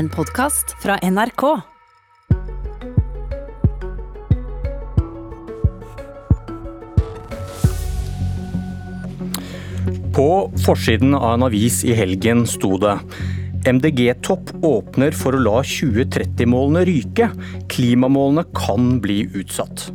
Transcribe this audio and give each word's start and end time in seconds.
En 0.00 0.08
podkast 0.08 0.70
fra 0.80 0.94
NRK. 1.02 1.42
På 10.16 10.52
forsiden 10.64 11.12
av 11.14 11.34
en 11.34 11.44
avis 11.50 11.82
i 11.84 11.92
helgen 11.92 12.46
sto 12.48 12.78
det 12.80 12.96
MDG-topp 13.68 14.54
åpner 14.64 15.12
for 15.12 15.36
å 15.36 15.44
la 15.44 15.58
2030-målene 15.68 16.86
ryke. 16.88 17.28
Klimamålene 17.68 18.48
kan 18.56 18.94
bli 19.04 19.26
utsatt. 19.36 19.90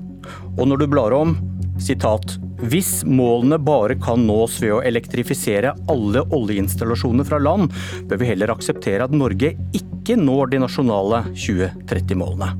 Og 0.60 0.68
når 0.70 0.86
du 0.86 0.90
blar 0.94 1.18
om, 1.18 1.34
sitat 1.82 2.38
hvis 2.64 3.02
målene 3.04 3.58
bare 3.60 3.98
kan 4.00 4.22
nås 4.24 4.62
ved 4.64 4.72
å 4.78 4.84
elektrifisere 4.88 5.74
alle 5.92 6.24
oljeinstallasjoner 6.36 7.28
fra 7.28 7.40
land, 7.42 7.74
bør 8.08 8.22
vi 8.22 8.30
heller 8.30 8.54
akseptere 8.54 9.04
at 9.04 9.16
Norge 9.16 9.52
ikke 9.76 10.16
når 10.16 10.54
de 10.54 10.62
nasjonale 10.64 11.26
2030-målene. 11.34 12.54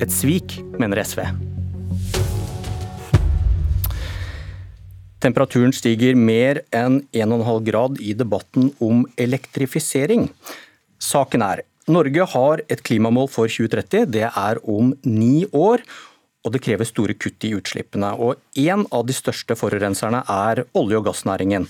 Et 0.00 0.12
svik, 0.14 0.56
mener 0.80 1.02
SV. 1.04 1.20
Temperaturen 5.20 5.74
stiger 5.76 6.16
mer 6.16 6.62
enn 6.72 7.02
1,5 7.12 7.64
grad 7.66 8.00
i 8.00 8.14
debatten 8.16 8.70
om 8.80 9.04
elektrifisering. 9.20 10.30
Saken 10.96 11.44
er 11.44 11.66
Norge 11.90 12.24
har 12.32 12.62
et 12.70 12.80
klimamål 12.86 13.28
for 13.32 13.50
2030. 13.50 14.08
Det 14.14 14.28
er 14.28 14.60
om 14.64 14.94
ni 15.04 15.44
år. 15.52 15.82
Og 16.44 16.54
det 16.54 16.62
krever 16.64 16.88
store 16.88 17.16
kutt 17.20 17.44
i 17.44 17.52
utslippene. 17.56 18.14
Og 18.16 18.40
en 18.62 18.86
av 18.88 19.06
de 19.08 19.16
største 19.16 19.56
forurenserne 19.58 20.22
er 20.24 20.64
olje- 20.78 21.00
og 21.00 21.08
gassnæringen. 21.10 21.66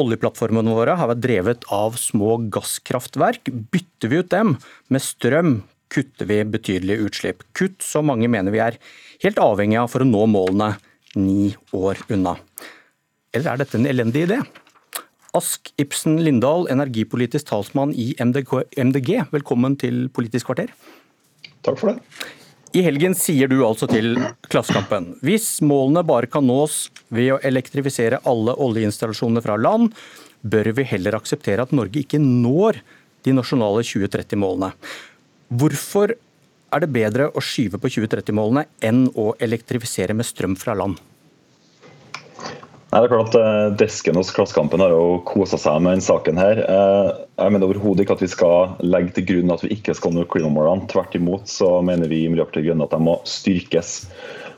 Oljeplattformene 0.00 0.72
våre 0.72 0.96
har 0.96 1.10
vært 1.10 1.22
drevet 1.22 1.66
av 1.70 1.98
små 2.00 2.38
gasskraftverk. 2.50 3.52
Bytter 3.70 4.10
vi 4.10 4.22
ut 4.22 4.32
dem 4.32 4.56
med 4.88 5.04
strøm, 5.04 5.60
kutter 5.92 6.26
vi 6.26 6.40
betydelige 6.48 7.06
utslipp. 7.06 7.44
Kutt 7.52 7.84
som 7.84 8.08
mange 8.08 8.30
mener 8.32 8.54
vi 8.54 8.62
er 8.64 8.80
helt 9.22 9.38
avhengig 9.42 9.78
av 9.82 9.92
for 9.92 10.02
å 10.02 10.08
nå 10.08 10.24
målene 10.32 10.72
ni 11.14 11.52
år 11.76 12.00
unna. 12.10 12.38
Eller 13.32 13.52
er 13.52 13.62
dette 13.62 13.78
en 13.78 13.88
elendig 13.88 14.26
idé? 14.26 14.40
Ask 15.36 15.70
Ibsen 15.80 16.18
Lindahl, 16.24 16.66
energipolitisk 16.72 17.46
talsmann 17.48 17.94
i 17.96 18.12
MDG, 18.20 19.14
velkommen 19.32 19.78
til 19.80 20.08
Politisk 20.12 20.50
kvarter. 20.50 20.72
Takk 21.64 21.78
for 21.80 21.92
det. 21.92 22.40
I 22.72 22.80
helgen 22.80 23.12
sier 23.12 23.50
du 23.52 23.58
altså 23.66 23.84
til 23.90 24.14
Klassekampen 24.48 25.10
hvis 25.20 25.58
målene 25.60 26.00
bare 26.08 26.28
kan 26.32 26.46
nås 26.48 26.86
ved 27.12 27.34
å 27.34 27.40
elektrifisere 27.44 28.22
alle 28.28 28.54
oljeinstallasjonene 28.64 29.42
fra 29.44 29.58
land, 29.60 29.90
bør 30.40 30.70
vi 30.78 30.86
heller 30.88 31.18
akseptere 31.18 31.66
at 31.66 31.74
Norge 31.76 32.00
ikke 32.00 32.20
når 32.22 32.80
de 33.26 33.34
nasjonale 33.36 33.84
2030-målene. 33.84 34.72
Hvorfor 35.52 36.14
er 36.16 36.82
det 36.82 36.90
bedre 36.96 37.28
å 37.28 37.44
skyve 37.44 37.76
på 37.76 37.92
2030-målene 37.92 38.64
enn 38.80 39.04
å 39.20 39.34
elektrifisere 39.36 40.16
med 40.16 40.30
strøm 40.30 40.56
fra 40.56 40.72
land? 40.78 40.96
Nei, 42.92 43.00
det 43.00 43.06
er 43.08 43.12
klart 43.14 43.36
at 43.40 43.76
Desken 43.80 44.18
hos 44.20 44.30
Klassekampen 44.36 44.82
har 44.84 44.90
jo 44.92 45.22
kosa 45.24 45.56
seg 45.56 45.78
med 45.80 45.94
denne 45.94 46.04
saken. 46.04 46.36
her. 46.36 46.58
Jeg 46.60 47.52
mener 47.54 47.64
overhodet 47.64 48.04
ikke 48.04 48.18
at 48.18 48.24
vi 48.24 48.28
skal 48.28 48.74
legge 48.84 49.14
til 49.16 49.24
grunn 49.30 49.54
at 49.54 49.62
vi 49.64 49.70
ikke 49.72 49.94
skal 49.96 50.12
nå 50.12 50.26
klimamålene. 50.28 50.84
Tvert 50.92 51.16
imot 51.16 51.48
så 51.48 51.70
mener 51.80 52.10
vi 52.10 52.18
i 52.26 52.28
Miljøpartiet 52.28 52.60
De 52.60 52.68
Grønne 52.68 52.84
at 52.84 52.92
de 52.92 52.98
må 53.00 53.14
styrkes. 53.24 53.94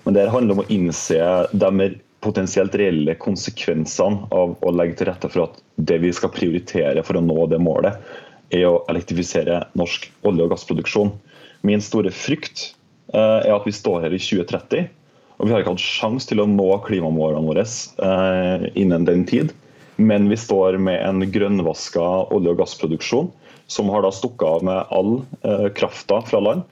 Men 0.03 0.19
det 0.19 0.25
handler 0.35 0.57
om 0.57 0.65
å 0.65 0.67
innse 0.75 1.21
de 1.55 1.89
potensielt 2.27 2.75
reelle 2.75 3.15
konsekvensene 3.23 4.27
av 4.35 4.57
å 4.59 4.75
legge 4.75 4.99
til 4.99 5.13
rette 5.13 5.31
for 5.31 5.47
at 5.47 5.63
det 5.79 6.01
vi 6.03 6.11
skal 6.19 6.35
prioritere 6.35 7.07
for 7.07 7.21
å 7.21 7.23
nå 7.23 7.47
det 7.55 7.63
målet, 7.63 8.03
er 8.51 8.67
å 8.67 8.83
elektrifisere 8.91 9.63
norsk 9.79 10.11
olje- 10.27 10.49
og 10.49 10.57
gassproduksjon. 10.57 11.15
Min 11.63 11.87
store 11.87 12.11
frykt 12.11 12.73
er 13.15 13.55
at 13.55 13.71
vi 13.71 13.79
står 13.79 14.09
her 14.09 14.19
i 14.19 14.19
2030 14.19 14.91
og 15.39 15.49
Vi 15.49 15.53
har 15.53 15.63
ikke 15.63 15.75
hatt 15.75 15.83
sjanse 15.83 16.31
til 16.31 16.43
å 16.43 16.49
nå 16.49 16.69
klimamålene 16.87 17.49
våre 17.49 17.65
eh, 17.65 18.67
innen 18.79 19.07
den 19.09 19.25
tid. 19.29 19.55
Men 19.97 20.29
vi 20.31 20.39
står 20.39 20.79
med 20.83 21.01
en 21.03 21.25
grønnvaska 21.31 22.05
olje- 22.35 22.55
og 22.55 22.61
gassproduksjon 22.63 23.31
som 23.71 23.91
har 23.91 24.05
da 24.05 24.13
stukket 24.15 24.47
av 24.47 24.65
med 24.67 24.95
all 24.95 25.13
eh, 25.47 25.69
krafta 25.75 26.21
fra 26.27 26.43
land. 26.43 26.65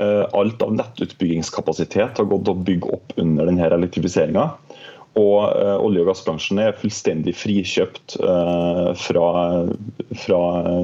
Eh, 0.00 0.24
alt 0.36 0.62
av 0.62 0.74
nettutbyggingskapasitet 0.76 2.20
har 2.20 2.28
gått 2.28 2.48
å 2.48 2.56
bygge 2.56 2.92
opp 2.96 3.16
under 3.20 3.48
denne 3.48 3.68
elektrifiseringa. 3.68 4.46
Og 5.20 5.38
eh, 5.50 5.76
olje- 5.82 6.04
og 6.04 6.12
gassbransjen 6.12 6.60
er 6.62 6.76
fullstendig 6.80 7.34
frikjøpt 7.36 8.18
eh, 8.20 8.90
fra, 9.00 9.26
fra 10.24 10.42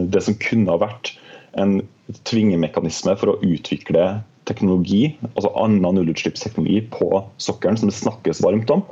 det 0.09 0.25
som 0.27 0.39
kunne 0.43 0.73
ha 0.73 0.81
vært 0.83 1.15
en 1.57 1.79
tvingemekanisme 2.29 3.17
for 3.19 3.33
å 3.35 3.39
utvikle 3.45 4.09
teknologi, 4.47 5.17
altså 5.35 5.51
annen 5.59 5.99
nullutslippsteknologi 5.99 6.85
på 6.95 7.11
sokkelen, 7.43 7.79
som 7.81 7.91
det 7.91 7.99
snakkes 7.99 8.43
varmt 8.45 8.71
om. 8.71 8.85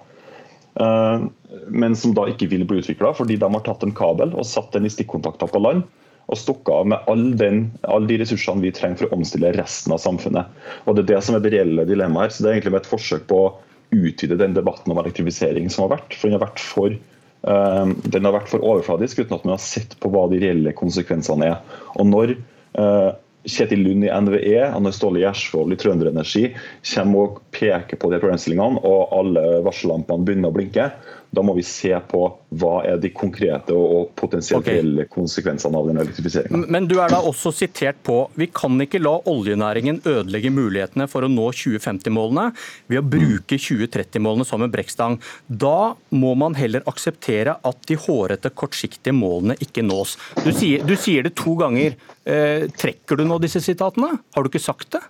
Eh, 0.80 1.26
men 1.68 1.96
som 1.96 2.14
da 2.14 2.26
ikke 2.30 2.48
vil 2.50 2.64
bli 2.66 2.80
utvikla, 2.82 3.12
fordi 3.14 3.38
de 3.40 3.50
har 3.50 3.66
tatt 3.66 3.84
en 3.86 3.94
kabel 3.94 4.34
og 4.34 4.48
satt 4.48 4.72
den 4.74 4.88
i 4.88 4.92
stikkontakter 4.92 5.50
på 5.50 5.62
land. 5.62 5.84
Og 6.32 6.40
stukket 6.40 6.72
av 6.72 6.86
med 6.88 7.10
alle 7.10 7.48
all 7.92 8.06
de 8.08 8.16
ressursene 8.22 8.64
vi 8.64 8.72
trenger 8.72 9.02
for 9.02 9.12
å 9.12 9.18
omstille 9.18 9.52
resten 9.58 9.92
av 9.92 10.00
samfunnet. 10.00 10.48
Og 10.88 10.96
Det 10.96 11.04
er 11.04 11.10
det 11.12 11.24
som 11.26 11.36
er 11.36 11.44
det 11.44 11.52
reelle 11.52 11.84
dilemmaet 11.84 12.24
her. 12.24 12.30
så 12.32 12.42
Det 12.42 12.48
er 12.48 12.54
egentlig 12.56 12.80
et 12.80 12.92
forsøk 12.94 13.26
på 13.28 13.40
å 13.42 13.50
utvide 13.92 14.38
den 14.40 14.54
debatten 14.56 14.90
om 14.90 14.98
elektrifisering 14.98 15.68
som 15.68 15.84
har 15.84 15.98
vært. 15.98 16.16
For 16.16 16.28
den 16.28 16.38
har 16.38 16.46
vært 16.46 16.62
for, 16.64 16.96
uh, 17.44 17.86
den 18.08 18.24
har 18.24 18.32
vært 18.32 18.48
for 18.48 18.64
overfladisk 18.64 19.20
uten 19.20 19.36
at 19.36 19.44
man 19.44 19.52
har 19.58 19.60
sett 19.60 19.98
på 20.00 20.08
hva 20.08 20.24
de 20.32 20.40
reelle 20.40 20.72
konsekvensene 20.72 21.44
er. 21.44 21.60
Og 22.00 22.08
når 22.08 22.38
uh, 22.80 23.12
Kjetil 23.44 23.82
Lund 23.84 24.06
i 24.06 24.10
NVE 24.10 24.60
Anne 24.70 24.92
Ståle 24.94 25.20
Gjersvold 25.20 25.74
i 25.74 25.78
Trønder 25.80 26.08
Energi 26.08 26.46
kommer 26.94 27.26
og 27.26 27.42
peker 27.52 28.00
på 28.00 28.08
de 28.12 28.20
problemstillingene, 28.22 28.80
og 28.80 29.12
alle 29.12 29.42
varsellampene 29.66 30.24
begynner 30.24 30.52
å 30.52 30.56
blinke. 30.56 30.88
Da 31.34 31.42
må 31.44 31.54
vi 31.56 31.64
se 31.66 31.92
på 32.10 32.22
hva 32.54 32.74
er 32.86 32.98
de 33.02 33.10
konkrete 33.14 33.74
og 33.74 34.12
potensielt 34.18 34.62
okay. 34.62 35.06
konsekvensene 35.10 35.78
av 35.78 35.88
den 35.90 36.00
elektrifiseringen. 36.02 36.66
Men 36.70 36.86
du 36.90 36.96
er 37.02 37.10
da 37.12 37.20
også 37.24 37.52
sitert 37.54 37.98
på 38.06 38.20
vi 38.38 38.48
kan 38.54 38.78
ikke 38.84 39.02
la 39.02 39.16
oljenæringen 39.30 40.00
ødelegge 40.04 40.52
mulighetene 40.54 41.08
for 41.10 41.26
å 41.26 41.30
nå 41.30 41.48
2050-målene 41.54 42.50
ved 42.92 43.00
å 43.00 43.06
bruke 43.16 43.58
2030-målene 43.58 44.46
som 44.48 44.64
en 44.64 44.72
brekkstang. 44.72 45.18
Da 45.48 45.94
må 46.14 46.34
man 46.38 46.56
heller 46.58 46.86
akseptere 46.90 47.58
at 47.58 47.88
de 47.88 47.98
hårete, 47.98 48.52
kortsiktige 48.54 49.16
målene 49.16 49.58
ikke 49.64 49.84
nås. 49.86 50.16
Du 50.44 50.52
sier, 50.52 50.84
du 50.86 50.94
sier 51.00 51.26
det 51.26 51.34
to 51.40 51.56
ganger. 51.60 51.98
Eh, 52.24 52.70
trekker 52.78 53.18
du 53.18 53.26
nå 53.28 53.40
disse 53.42 53.60
sitatene? 53.64 54.14
Har 54.34 54.44
du 54.44 54.52
ikke 54.52 54.62
sagt 54.62 54.94
det? 54.96 55.02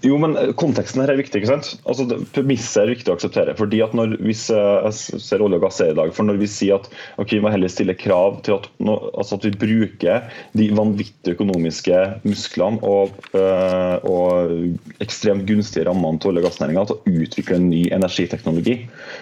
Jo, 0.00 0.16
men 0.20 0.36
eh, 0.36 0.52
konteksten 0.56 1.02
her 1.02 1.12
er 1.12 1.18
viktig. 1.20 1.40
ikke 1.40 1.50
sant? 1.50 1.70
Altså, 1.88 2.06
Premisset 2.34 2.82
er 2.82 2.92
viktig 2.94 3.12
å 3.12 3.16
akseptere. 3.18 3.54
fordi 3.58 3.82
at 3.84 3.94
når 3.96 4.16
vi 4.20 4.34
ser 4.36 5.44
olje 5.44 5.58
og 5.58 5.64
gass 5.64 5.80
i 5.84 5.90
dag, 5.96 6.12
for 6.16 6.28
når 6.28 6.40
vi 6.40 6.48
sier 6.50 6.78
at 6.80 6.88
ok, 7.20 7.34
vi 7.36 7.42
må 7.44 7.52
heller 7.52 7.72
stille 7.72 7.96
krav 7.98 8.40
til 8.46 8.56
at, 8.58 8.68
altså 8.88 9.36
at 9.36 9.46
vi 9.48 9.52
bruker 9.60 10.30
de 10.56 10.68
vanvittige 10.76 11.36
økonomiske 11.36 11.98
musklene 12.24 12.80
og, 12.86 13.16
øh, 13.36 13.96
og 14.08 15.02
ekstremt 15.04 15.46
gunstige 15.48 15.84
rammene 15.88 16.20
til 16.20 16.32
olje- 16.32 16.44
og 16.44 16.48
gassnæringa 16.48 16.86
til 16.88 16.96
å 16.96 17.18
utvikle 17.24 17.60
en 17.60 17.68
ny 17.72 17.82
energiteknologi, 17.92 18.78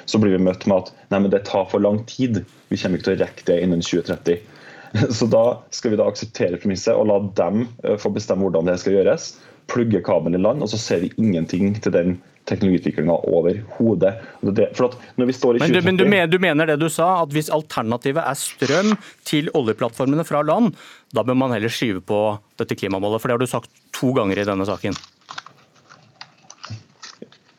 så 0.07 0.23
blir 0.23 0.37
vi 0.37 0.45
møtt 0.47 0.69
med 0.71 0.85
at 0.85 0.95
nei, 1.11 1.25
men 1.25 1.35
det 1.35 1.47
tar 1.49 1.67
for 1.73 1.83
lang 1.83 2.05
tid. 2.11 2.45
Vi 2.71 2.79
kommer 2.79 2.99
ikke 2.99 3.11
til 3.11 3.19
å 3.19 3.25
rekke 3.25 3.51
det 3.51 3.61
innen 3.65 3.83
2030. 3.83 4.39
Så 5.19 5.27
da 5.29 5.59
skal 5.75 5.93
vi 5.93 5.99
da 6.01 6.07
akseptere 6.09 6.57
premisset 6.61 6.97
og 6.97 7.11
la 7.11 7.19
dem 7.37 7.67
få 8.01 8.09
bestemme 8.15 8.47
hvordan 8.47 8.71
det 8.71 8.79
skal 8.81 8.95
gjøres 8.97 9.35
plugger 9.69 10.03
kabelen 10.05 10.39
i 10.39 10.43
land, 10.43 10.65
og 10.65 10.71
så 10.73 10.81
ser 10.81 11.05
vi 11.05 11.13
ingenting 11.21 11.77
til 11.83 11.95
den 11.95 12.19
teknologiutviklinga 12.49 13.13
overhodet. 13.29 14.15
Men, 14.41 15.85
men 15.85 15.99
du, 15.99 16.05
mener, 16.09 16.27
du 16.27 16.39
mener 16.41 16.71
det 16.71 16.79
du 16.81 16.89
sa, 16.93 17.11
at 17.23 17.35
hvis 17.37 17.51
alternativet 17.53 18.25
er 18.25 18.39
strøm 18.41 18.95
til 19.29 19.51
oljeplattformene 19.59 20.25
fra 20.25 20.41
land, 20.47 20.73
da 21.13 21.25
bør 21.27 21.37
man 21.37 21.53
heller 21.57 21.73
skyve 21.73 22.01
på 22.01 22.23
dette 22.61 22.79
klimamålet? 22.79 23.21
For 23.21 23.29
det 23.29 23.37
har 23.37 23.45
du 23.45 23.51
sagt 23.51 23.73
to 23.97 24.15
ganger 24.17 24.41
i 24.41 24.49
denne 24.49 24.67
saken. 24.69 24.97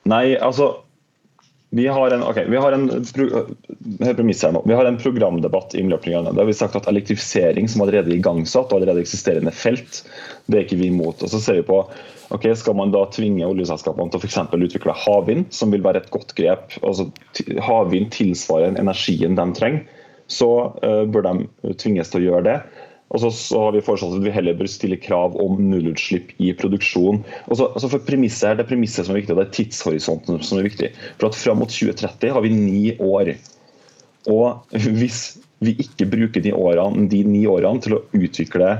Nei, 0.09 0.33
altså 0.41 0.71
vi 1.71 1.87
har 1.87 2.11
en, 2.11 2.23
okay, 2.23 2.45
vi 2.49 2.57
har 2.57 2.71
en. 2.71 3.05
Vi 4.65 4.73
har 4.73 4.85
en 4.85 4.97
programdebatt 4.97 5.75
i 5.75 5.83
Miljøprogrammet. 5.83 6.37
Har 6.37 6.45
vi 6.45 6.53
sagt 6.53 6.75
at 6.75 6.87
elektrifisering 6.89 7.69
som 7.69 7.83
allerede 7.85 8.09
er 8.09 8.17
igangsatt 8.17 8.71
og 8.71 8.79
allerede 8.79 9.03
eksisterende 9.05 9.53
felt, 9.53 10.01
det 10.49 10.57
er 10.57 10.65
ikke 10.65 10.79
vi 10.81 10.89
imot. 10.89 11.21
Og 11.21 11.29
så 11.29 11.41
ser 11.43 11.59
vi 11.59 11.67
på 11.69 11.83
ok, 12.33 12.47
Skal 12.57 12.77
man 12.77 12.93
da 12.93 13.03
tvinge 13.13 13.45
oljeselskapene 13.45 14.09
til 14.09 14.17
å 14.17 14.25
for 14.25 14.65
utvikle 14.65 14.97
havvind, 15.05 15.45
som 15.53 15.69
vil 15.69 15.85
være 15.85 16.01
et 16.01 16.11
godt 16.13 16.33
grep? 16.37 16.73
altså 16.81 17.09
Havvind 17.61 18.11
tilsvarer 18.17 18.73
energien 18.73 19.37
de 19.37 19.47
trenger. 19.53 19.85
Så 20.29 20.49
uh, 20.81 21.05
bør 21.05 21.25
de 21.25 21.73
tvinges 21.77 22.09
til 22.09 22.21
å 22.21 22.25
gjøre 22.31 22.45
det. 22.49 22.57
Og 23.09 23.23
så, 23.23 23.57
har 23.57 23.73
vi 23.73 23.81
foreslått 23.81 24.19
at 24.19 24.25
vi 24.27 24.33
heller 24.33 24.57
bør 24.57 24.69
stille 24.69 24.99
krav 25.01 25.37
om 25.41 25.57
nullutslipp 25.71 26.35
i 26.37 26.51
produksjon. 26.57 27.23
Altså, 27.47 27.71
altså 27.73 27.89
for 27.95 28.05
premisset 28.05 28.51
er 28.51 28.59
Det 28.59 28.67
premisset 28.69 29.07
som 29.07 29.15
er 29.15 29.23
viktig, 29.23 29.33
og 29.33 29.41
det 29.41 29.47
er 29.47 29.55
tidshorisonten 29.57 30.43
som 30.45 30.59
er 30.59 30.67
viktig. 30.69 30.91
For 31.17 31.31
at 31.31 31.39
Fram 31.39 31.63
mot 31.63 31.73
2030 31.73 32.35
har 32.35 32.45
vi 32.45 32.53
ni 32.53 32.83
år. 33.01 33.33
Og 34.29 34.77
hvis 34.85 35.39
vi 35.65 35.73
ikke 35.81 36.07
bruker 36.11 36.43
de, 36.43 36.53
årene, 36.53 37.07
de 37.09 37.23
ni 37.25 37.43
årene 37.49 37.81
til 37.83 37.97
å 37.97 38.03
utvikle 38.15 38.75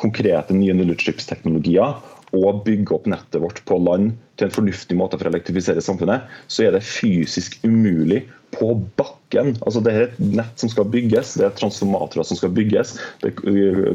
konkrete 0.00 0.56
nye 0.56 0.74
nullutslippsteknologier 0.76 2.00
og 2.36 2.62
bygge 2.66 2.96
opp 2.96 3.06
nettet 3.08 3.40
vårt 3.42 3.62
på 3.68 3.78
land 3.80 4.16
til 4.36 4.48
en 4.48 4.56
fornuftig 4.56 4.96
måte 4.98 5.18
for 5.18 5.28
å 5.28 5.32
elektrifisere 5.32 5.84
samfunnet, 5.84 6.26
så 6.52 6.66
er 6.66 6.74
det 6.76 6.84
fysisk 6.84 7.60
umulig 7.64 8.24
på 8.56 8.74
bakken. 8.98 9.15
Altså 9.34 9.80
Det 9.82 9.92
er 9.92 10.04
et 10.04 10.18
nett 10.22 10.60
som 10.62 10.70
skal 10.70 10.86
bygges, 10.90 11.34
det 11.34 11.46
er 11.48 11.54
transformatorer 11.58 12.26
som 12.28 12.38
skal 12.38 12.52
bygges, 12.54 12.94
det, 13.24 13.32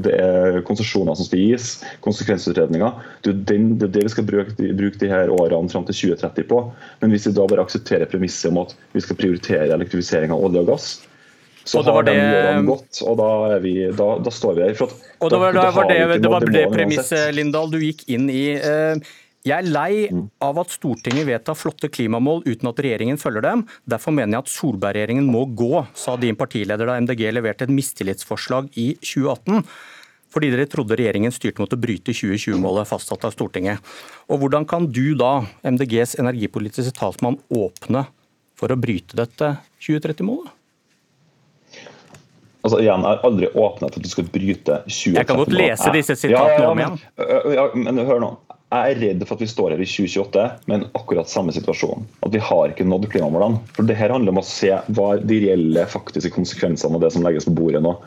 det 0.04 0.16
er 0.19 0.60
konsesjoner 0.68 1.16
som 1.16 1.28
skal 1.28 1.39
gis, 1.39 1.69
konsekvensutredninger. 2.04 2.98
Det 3.24 3.31
er, 3.31 3.38
den, 3.54 3.69
det, 3.80 3.88
er 3.88 3.94
det 3.95 4.04
vi 4.10 4.16
skal 4.16 4.28
bruke, 4.28 4.56
bruke 4.60 5.00
de 5.00 5.12
her 5.12 5.31
årene 5.31 5.72
fram 5.72 5.88
til 5.88 5.95
2030 6.18 6.50
på. 6.51 6.66
Men 7.00 7.16
hvis 7.16 7.30
vi 7.30 7.36
da 7.38 7.48
bare 7.48 7.63
aksepterer 7.63 8.12
premisset 8.12 8.51
om 8.51 8.60
at 8.66 8.75
vi 8.92 9.06
skal 9.06 9.19
prioritere 9.22 9.72
elektrifisering 9.72 10.36
av 10.36 10.44
olje 10.50 10.66
og 10.66 10.74
gass, 10.74 10.92
så 11.63 11.81
har 11.86 12.04
det... 12.04 12.13
de 12.18 12.22
årene 12.25 12.66
gått, 12.66 13.01
og 13.06 13.18
da, 13.19 13.31
vi, 13.62 13.75
da, 13.94 14.07
da 14.25 14.31
står 14.33 14.56
vi 14.57 14.63
her. 14.66 14.80
og 14.81 15.30
det 15.30 15.42
var, 15.44 15.54
da, 15.56 15.66
var 15.75 15.89
det, 15.92 16.00
det, 16.24 16.31
var 16.33 16.45
det 16.50 16.63
premisset 16.74 17.36
Lindahl, 17.38 17.69
du 17.72 17.78
gikk 17.83 18.01
inn 18.10 18.25
i. 18.33 18.45
Eh, 18.57 19.12
jeg 19.41 19.57
er 19.57 19.69
lei 19.73 19.93
mm. 20.13 20.25
av 20.45 20.59
at 20.61 20.73
Stortinget 20.73 21.25
vedtar 21.25 21.57
flotte 21.57 21.89
klimamål 21.89 22.43
uten 22.45 22.69
at 22.69 22.81
regjeringen 22.85 23.17
følger 23.17 23.41
dem. 23.45 23.63
Derfor 23.89 24.13
mener 24.13 24.38
jeg 24.38 24.45
at 24.45 24.53
Solberg-regjeringen 24.53 25.25
må 25.33 25.47
gå, 25.57 25.81
sa 25.97 26.13
din 26.21 26.38
partileder 26.38 26.85
da 26.85 26.99
MDG 27.01 27.25
leverte 27.33 27.65
et 27.65 27.73
mistillitsforslag 27.73 28.69
i 28.77 28.91
2018. 29.01 29.65
Fordi 30.31 30.51
dere 30.53 30.69
trodde 30.69 30.95
regjeringen 30.95 31.33
styrte 31.33 31.63
mot 31.63 31.73
å 31.73 31.79
bryte 31.81 32.13
2020-målet 32.13 32.88
fastsatt 32.88 33.25
av 33.27 33.33
Stortinget. 33.33 33.81
Og 34.29 34.43
Hvordan 34.43 34.67
kan 34.69 34.85
du 34.93 35.17
da, 35.19 35.41
MDGs 35.65 36.19
energipolitiske 36.21 36.94
talsmann, 37.01 37.41
åpne 37.49 38.05
for 38.59 38.71
å 38.71 38.79
bryte 38.79 39.17
dette 39.17 39.55
2030-målet? 39.81 40.53
Altså 42.61 42.77
igjen, 42.77 43.01
Jeg 43.01 43.09
har 43.09 43.25
aldri 43.25 43.47
åpnet 43.57 43.89
for 43.89 43.97
at 43.97 44.05
du 44.05 44.13
skal 44.13 44.29
bryte 44.29 44.79
2030-målet. 44.85 45.17
Jeg 45.17 45.27
kan 45.33 45.41
godt 45.41 45.57
lese 45.57 45.94
disse 45.97 46.19
sitatene 46.27 46.69
om 46.69 46.85
igjen. 46.85 46.99
Ja, 47.57 47.67
men 47.73 48.05
hør 48.05 48.21
nå. 48.21 48.33
Jeg 48.71 48.94
er 48.94 49.00
redd 49.03 49.23
for 49.27 49.35
at 49.35 49.44
vi 49.44 49.51
står 49.51 49.73
her 49.73 49.81
i 49.83 49.85
2028 49.89 50.44
med 50.71 50.77
en 50.77 50.85
akkurat 50.95 51.27
samme 51.27 51.51
situasjon. 51.51 52.06
At 52.23 52.31
vi 52.31 52.39
har 52.39 52.71
ikke 52.71 52.88
nådd 52.88 53.09
klimamålene. 53.12 53.59
For 53.75 53.83
det 53.88 53.97
her 54.00 54.13
handler 54.15 54.31
om 54.31 54.39
å 54.39 54.47
se 54.47 54.71
hva 54.95 55.13
de 55.19 55.39
reelle 55.44 55.83
faktiske 55.91 56.31
konsekvensene 56.31 56.95
av 56.95 57.03
det 57.03 57.09
som 57.12 57.25
legges 57.25 57.50
på 57.50 57.56
bordet 57.57 57.83
nå. 57.83 57.97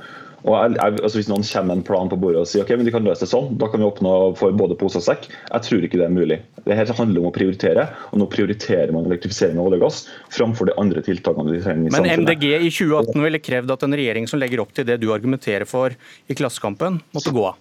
Og 0.44 0.56
jeg, 0.56 0.76
altså 1.00 1.16
Hvis 1.16 1.28
noen 1.30 1.44
kommer 1.48 1.70
med 1.70 1.78
en 1.78 1.84
plan 1.88 2.10
på 2.12 2.18
bordet 2.20 2.42
og 2.42 2.48
sier 2.48 2.64
ok, 2.64 2.74
men 2.76 2.88
de 2.88 2.92
kan 2.92 3.04
løse 3.04 3.24
det 3.24 3.30
sånn, 3.30 3.54
da 3.60 3.68
kan 3.72 3.80
vi 3.80 3.88
oppnå 3.88 4.14
for 4.40 4.56
både 4.56 4.76
pose 4.80 5.00
og 5.00 5.04
sekk. 5.06 5.28
Jeg 5.30 5.66
tror 5.68 5.84
ikke 5.86 6.00
det 6.00 6.06
er 6.08 6.16
mulig. 6.16 6.40
Det 6.64 6.76
her 6.76 6.92
handler 6.96 7.22
om 7.22 7.28
å 7.28 7.34
prioritere, 7.36 7.86
og 8.12 8.20
nå 8.20 8.28
prioriterer 8.32 8.92
man 8.92 9.08
elektrifisering 9.08 9.60
av 9.60 9.68
olje 9.68 9.80
og 9.80 9.86
gass 9.86 10.00
framfor 10.36 10.68
de 10.68 10.76
andre 10.80 11.04
tiltakene 11.04 11.52
de 11.52 11.60
trenger 11.64 11.88
i 11.88 11.92
men 11.92 11.96
samfunnet. 11.96 12.24
Men 12.24 12.28
MDG 12.28 12.48
i 12.56 12.72
2018 12.72 13.28
ville 13.28 13.44
krevd 13.44 13.76
at 13.76 13.86
en 13.88 14.00
regjering 14.00 14.28
som 14.32 14.40
legger 14.40 14.64
opp 14.64 14.72
til 14.76 14.88
det 14.88 15.00
du 15.00 15.10
argumenterer 15.16 15.68
for 15.68 15.96
i 16.28 16.36
Klassekampen, 16.36 17.00
måtte 17.16 17.32
gå 17.36 17.48
av? 17.52 17.60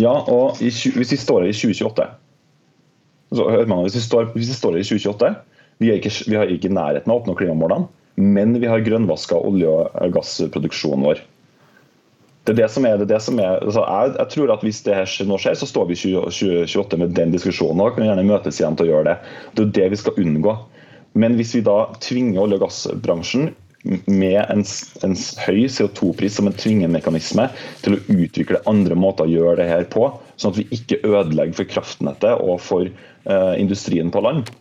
Ja, 0.00 0.12
og 0.12 0.60
i, 0.62 0.70
hvis 0.70 1.12
vi 1.12 1.20
står 1.20 1.44
her 1.44 1.52
i 1.52 1.56
2028 1.56 2.10
så 3.32 3.48
hører 3.48 3.68
man, 3.68 3.82
hvis 3.86 3.96
vi 3.96 4.04
står, 4.04 4.30
hvis 4.34 4.52
vi 4.52 4.56
står 4.56 4.76
her 4.76 4.84
i 4.84 4.88
2028 4.88 5.34
vi 5.82 5.90
er, 5.90 5.98
ikke, 5.98 6.12
vi 6.28 6.36
er 6.38 6.52
ikke 6.52 6.68
i 6.70 6.76
nærheten 6.76 7.10
av 7.10 7.16
å 7.16 7.20
oppnå 7.22 7.34
klimamålene 7.36 7.88
men 8.14 8.60
vi 8.60 8.66
har 8.66 8.80
grønnvaska 8.84 9.36
olje- 9.36 9.68
og 9.68 10.12
gassproduksjonen 10.12 11.06
vår. 11.06 11.22
Det 12.44 12.52
er 12.52 12.58
det 12.58 12.70
som 12.74 12.86
er, 12.86 12.98
det, 12.98 13.06
det 13.08 13.20
som 13.22 13.38
er 13.38 13.60
altså 13.62 13.84
jeg, 13.86 14.14
jeg, 14.18 14.28
tror 14.34 14.50
at 14.50 14.62
Hvis 14.66 14.82
det 14.82 14.94
her 14.98 15.26
nå 15.28 15.38
skjer, 15.38 15.54
så 15.54 15.68
står 15.70 15.86
vi 15.88 15.94
i 15.94 16.02
2028 16.02 16.98
med 16.98 17.14
den 17.14 17.32
diskusjonen. 17.32 17.80
og 17.80 17.94
kan 17.96 18.04
gjerne 18.04 18.26
møtes 18.26 18.58
igjen 18.60 18.76
til 18.76 18.90
å 18.90 18.96
gjøre 18.96 19.12
det. 19.12 19.16
Det 19.54 19.62
er 19.62 19.74
det 19.78 19.90
vi 19.94 20.00
skal 20.00 20.18
unngå. 20.18 20.56
Men 21.14 21.36
hvis 21.38 21.54
vi 21.54 21.62
da 21.62 21.92
tvinger 22.00 22.42
olje- 22.42 22.58
og 22.58 22.64
gassbransjen 22.66 23.52
med 23.82 24.38
en, 24.40 24.64
en 25.02 25.14
høy 25.46 25.66
CO2-pris 25.66 26.38
som 26.38 26.48
en 26.48 26.56
tvingemekanisme 26.56 27.48
til 27.82 27.96
å 27.96 28.00
utvikle 28.14 28.62
andre 28.70 28.96
måter 28.98 29.26
å 29.26 29.32
gjøre 29.32 29.58
det 29.62 29.68
her 29.70 29.86
på, 29.90 30.08
sånn 30.36 30.54
at 30.54 30.60
vi 30.60 30.68
ikke 30.78 31.00
ødelegger 31.02 31.58
for 31.58 31.70
kraftnettet 31.74 32.44
og 32.44 32.60
for 32.62 32.86
eh, 32.86 33.54
industrien 33.58 34.12
på 34.14 34.22
land, 34.24 34.52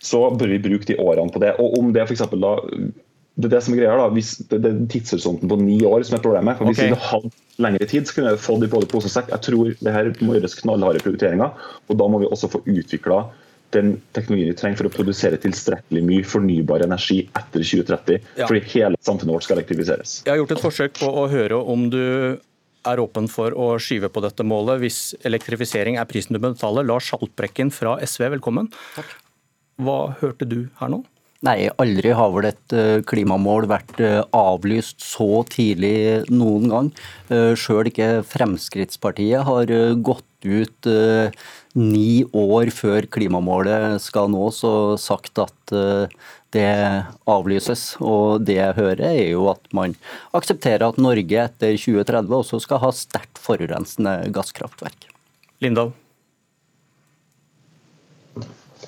så 0.00 0.28
bør 0.32 0.54
vi 0.54 0.64
bruke 0.64 0.88
de 0.88 0.98
årene 1.02 1.34
på 1.34 1.42
det. 1.42 1.56
Og 1.60 1.78
om 1.80 1.90
det 1.94 2.06
for 2.08 2.40
da 2.40 2.56
det 3.40 3.48
er 3.48 3.52
det 3.54 3.60
som 3.64 3.74
er 3.74 3.80
greia 3.80 3.96
da, 3.96 4.08
hvis 4.12 4.32
det, 4.50 4.58
det 4.64 4.70
er 4.70 4.80
tidshorisonten 4.90 5.48
på 5.48 5.56
ni 5.60 5.78
år 5.86 6.02
som 6.04 6.18
er 6.18 6.24
problemet. 6.24 6.58
for 6.58 6.68
Hvis 6.68 6.80
okay. 6.80 6.90
vi 6.92 7.06
hadde 7.08 7.30
lengre 7.64 7.86
tid, 7.88 8.08
så 8.08 8.16
kunne 8.16 8.32
vi 8.34 8.42
fått 8.42 8.66
i 8.66 8.70
både 8.72 8.88
pose 8.90 9.08
og 9.08 9.14
sekk. 9.14 9.30
Jeg 9.32 9.44
tror 9.46 9.70
det 9.78 9.94
her 9.94 10.10
må 10.26 10.36
gjøres 10.36 10.58
knallharde 10.58 11.02
prioriteringer. 11.04 11.70
og 11.88 12.00
Da 12.00 12.08
må 12.10 12.20
vi 12.20 12.28
også 12.28 12.50
få 12.52 12.60
utvikla 12.66 13.22
den 13.74 13.94
teknologien 14.16 14.50
vi 14.52 14.58
trenger 14.58 14.80
for 14.80 14.90
å 14.90 14.92
produsere 14.94 15.38
tilstrekkelig 15.40 16.02
mye 16.06 16.26
fornybar 16.26 16.84
energi 16.86 17.22
etter 17.38 17.62
2030. 17.62 18.20
Ja. 18.40 18.48
Fordi 18.50 18.62
hele 18.74 19.00
samfunnet 19.06 19.36
vårt 19.36 19.46
skal 19.46 19.60
elektrifiseres. 19.60 20.20
Jeg 20.26 20.34
har 20.34 20.40
gjort 20.42 20.54
et 20.56 20.64
forsøk 20.64 20.96
på 21.00 21.10
å 21.22 21.26
høre 21.30 21.60
om 21.60 21.88
du 21.92 22.02
er 22.88 23.00
åpen 23.02 23.28
for 23.28 23.52
å 23.52 23.74
skyve 23.82 24.08
på 24.12 24.22
dette 24.24 24.44
målet 24.46 24.80
hvis 24.80 25.00
elektrifisering 25.28 25.98
er 26.00 26.08
prisen 26.08 26.36
du 26.36 26.40
betaler. 26.42 26.86
Lars 26.88 27.10
Haltbrekken 27.12 27.72
fra 27.74 27.98
SV, 28.00 28.30
velkommen. 28.36 28.70
Takk. 28.96 29.16
Hva 29.80 29.98
hørte 30.20 30.48
du 30.48 30.62
her 30.80 30.92
nå? 30.92 31.02
Nei, 31.46 31.70
aldri 31.80 32.10
har 32.12 32.32
vel 32.34 32.50
et 32.50 32.72
eh, 32.76 32.98
klimamål 33.08 33.64
vært 33.70 34.00
eh, 34.04 34.18
avlyst 34.36 35.00
så 35.00 35.40
tidlig 35.48 36.26
noen 36.28 36.66
gang. 36.68 36.90
Eh, 37.32 37.54
Sjøl 37.56 37.88
ikke 37.88 38.08
Fremskrittspartiet 38.28 39.46
har 39.48 39.72
gått 40.04 40.26
ut 40.40 40.88
ni 41.76 42.22
år 42.32 42.70
før 42.72 43.04
klimamålet 43.12 44.00
skal 44.00 44.30
nås 44.32 44.62
og 44.64 44.94
sagt 44.96 45.36
at 45.42 45.74
det 46.56 46.70
avlyses. 47.28 47.82
Og 48.00 48.40
det 48.48 48.56
jeg 48.56 48.78
hører 48.78 49.04
er 49.10 49.26
jo 49.34 49.50
at 49.52 49.68
man 49.76 49.98
aksepterer 50.36 50.86
at 50.88 51.00
Norge 51.00 51.44
etter 51.44 51.76
2030 51.76 52.38
også 52.40 52.62
skal 52.64 52.80
ha 52.86 52.92
sterkt 52.96 53.40
forurensende 53.44 54.16
gasskraftverk. 54.32 55.10
Lindahl? 55.60 55.92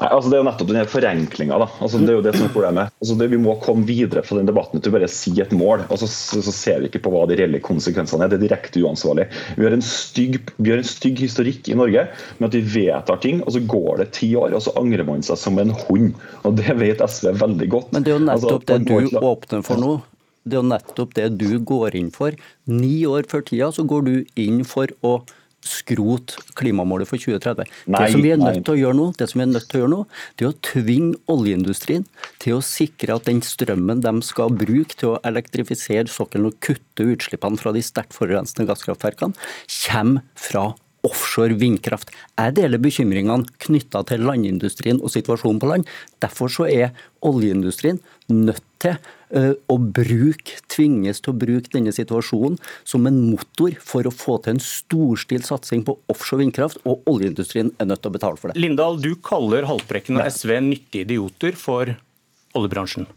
Nei, 0.01 0.09
altså 0.09 0.31
Det 0.31 0.37
er 0.37 0.41
jo 0.41 0.47
nettopp 0.47 0.71
den 0.73 0.89
forenklinga. 0.89 1.59
Altså 1.85 2.01
det 2.01 2.11
er 2.11 2.17
jo 2.17 2.25
det 2.25 2.33
som 2.37 2.47
er 2.47 2.53
problemet. 2.55 2.95
Altså 3.03 3.17
det, 3.21 3.29
vi 3.33 3.41
må 3.41 3.57
komme 3.63 3.85
videre 3.89 4.23
fra 4.25 4.39
den 4.39 4.49
debatten 4.49 4.83
til 4.83 4.95
bare 4.95 5.09
si 5.11 5.35
et 5.43 5.53
mål, 5.57 5.85
og 5.93 6.01
så, 6.01 6.09
så, 6.09 6.55
ser 6.55 6.81
vi 6.81 6.89
ikke 6.91 7.03
på 7.05 7.13
hva 7.13 7.27
de 7.29 7.37
reelle 7.41 7.61
konsekvensene 7.65 8.25
er. 8.25 8.33
Det 8.33 8.39
er 8.41 8.47
direkte 8.47 8.83
uansvarlig. 8.83 9.29
Vi 9.59 9.67
har, 9.67 9.77
en 9.77 9.85
stygg, 9.85 10.39
vi 10.57 10.73
har 10.73 10.81
en 10.81 10.89
stygg 10.89 11.21
historikk 11.23 11.69
i 11.69 11.77
Norge 11.79 12.07
med 12.39 12.49
at 12.49 12.57
vi 12.57 12.63
vedtar 12.79 13.21
ting, 13.25 13.43
og 13.45 13.53
så 13.57 13.63
går 13.75 14.03
det 14.03 14.09
ti 14.17 14.33
år, 14.39 14.57
og 14.57 14.65
så 14.65 14.75
angrer 14.81 15.05
man 15.09 15.25
seg 15.27 15.41
som 15.41 15.61
en 15.61 15.75
hund. 15.85 16.17
Og 16.43 16.57
Det 16.63 16.79
vet 16.81 17.05
SV 17.05 17.35
veldig 17.43 17.69
godt. 17.73 17.93
Men 17.93 18.07
det 18.07 18.15
er 18.15 18.19
jo 18.19 18.25
nettopp 18.25 18.65
altså, 18.65 18.81
det 18.81 19.13
du 19.13 19.21
åpner 19.21 19.67
for 19.67 19.83
nå. 19.83 19.93
Det 20.43 20.57
er 20.57 20.63
jo 20.65 20.71
nettopp 20.73 21.13
det 21.15 21.29
du 21.39 21.51
går 21.63 21.95
inn 21.99 22.11
for. 22.15 22.35
Ni 22.67 23.05
år 23.07 23.29
før 23.31 23.45
tida 23.47 23.71
så 23.75 23.85
går 23.87 24.09
du 24.09 24.15
inn 24.41 24.65
for 24.67 24.91
å 25.07 25.21
skrot 25.67 26.37
klimamålet 26.59 27.09
for 27.11 27.21
2030. 27.21 27.71
Nei, 27.87 28.03
det 28.03 28.13
som 28.15 28.25
vi 28.25 28.33
er 28.35 28.41
nødt 28.41 28.63
til 28.67 28.75
å 28.75 28.81
gjøre 28.81 28.99
nå, 28.99 29.09
det 29.19 29.29
som 29.31 29.41
vi 29.41 29.47
er 29.47 29.53
nødt 29.53 29.69
til 29.71 29.79
å 29.79 29.83
gjøre 29.83 29.95
nå, 29.95 30.01
det 30.37 30.47
er 30.47 30.53
å 30.53 30.61
tvinge 30.69 31.21
oljeindustrien 31.33 32.07
til 32.43 32.59
å 32.59 32.65
sikre 32.67 33.19
at 33.19 33.29
den 33.31 33.43
strømmen 33.47 34.03
de 34.05 34.15
skal 34.27 34.55
bruke 34.55 34.99
til 34.99 35.15
å 35.15 35.21
elektrifisere 35.29 36.11
sokkelen 36.11 36.51
og 36.51 36.59
kutte 36.65 37.07
utslippene 37.15 37.61
fra 37.61 37.75
de 37.75 37.85
sterkt 37.85 38.17
forurensende 38.17 38.69
gasskraftverkene, 38.71 39.39
kommer 39.87 40.27
fra 40.39 40.73
offshore 41.07 41.57
vindkraft. 41.59 42.13
Jeg 42.39 42.57
deler 42.59 42.83
bekymringene 42.83 43.49
knytta 43.65 44.05
til 44.09 44.23
landindustrien 44.29 45.01
og 45.03 45.11
situasjonen 45.15 45.59
på 45.63 45.73
land. 45.73 45.89
Derfor 46.23 46.53
så 46.53 46.69
er 46.71 46.95
oljeindustrien 47.27 47.99
nødt 48.31 48.65
til 48.83 48.97
Eh, 49.33 49.55
å 49.73 49.79
bruke, 49.81 50.59
tvinges 50.69 51.23
til 51.25 51.33
å 51.33 51.39
bruke 51.41 51.71
denne 51.73 51.93
situasjonen 51.97 52.59
som 52.85 53.07
en 53.09 53.17
motor 53.31 53.73
for 53.81 54.05
å 54.05 54.13
få 54.13 54.37
til 54.45 54.59
en 54.59 54.61
storstilt 54.61 55.49
satsing 55.49 55.87
på 55.87 55.95
offshore 56.13 56.43
vindkraft, 56.43 56.83
og 56.85 57.01
oljeindustrien 57.09 57.71
er 57.81 57.89
nødt 57.89 58.03
til 58.05 58.13
å 58.13 58.17
betale 58.19 58.37
for 58.37 58.53
det. 58.53 58.61
Lindahl, 58.61 59.01
du 59.01 59.15
kaller 59.25 59.65
Haltbrekken 59.71 60.21
og 60.21 60.29
SV 60.29 60.59
nyttige 60.67 61.07
idioter 61.07 61.57
for 61.57 61.95
oljebransjen. 62.59 63.09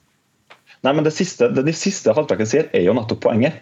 Nei, 0.86 0.94
men 0.94 1.04
Det 1.04 1.12
siste, 1.18 1.50
det, 1.52 1.76
siste 1.76 2.16
Haltbrekken 2.16 2.48
sier, 2.48 2.72
er 2.72 2.88
jo 2.88 2.96
nettopp 2.96 3.26
poenget. 3.28 3.60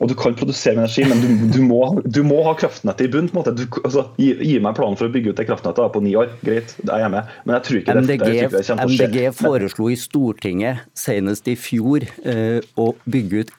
Og 0.00 0.08
du 0.08 0.14
kan 0.16 0.32
produsere 0.36 0.78
energi, 0.78 1.04
men 1.04 1.20
du, 1.20 1.28
du, 1.52 1.60
må, 1.64 1.80
du 2.08 2.22
må, 2.24 2.38
ha 2.46 2.54
kraftnettet 2.56 3.04
i 3.04 3.10
bunn. 3.12 3.28
på 3.28 3.36
en 3.36 3.40
måte. 3.42 3.52
Du, 3.56 3.66
altså, 3.84 4.06
gi, 4.20 4.30
gi, 4.38 4.54
meg 4.62 4.78
planen 4.78 4.96
for 4.96 5.10
å 5.10 5.12
bygge 5.12 5.34
ut 5.34 5.40
det 5.40 5.46
kraftnettet 5.50 5.92
på 5.92 6.02
ni 6.04 6.14
år. 6.16 6.32
Greit, 6.46 6.72
det 6.80 6.94
er 6.94 7.04
jeg 7.04 7.14
med. 7.16 7.34
Men 7.44 7.58
jeg 7.58 7.66
tror 7.66 7.80
ikke 7.82 7.96
MDG, 8.00 8.24
det, 8.24 8.30
jeg 8.32 8.68
tror 8.70 8.94
ikke 8.96 9.10
det 9.10 9.10
MDG 9.10 9.36
foreslo 9.36 9.90
i 9.92 9.98
Stortinget 10.00 10.86
senest 10.96 11.50
i 11.52 11.56
fjor 11.60 12.08
eh, 12.24 12.60
å 12.80 12.92
bygge 13.04 13.44
ut 13.44 13.54